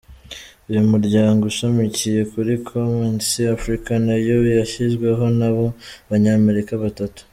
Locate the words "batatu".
6.83-7.21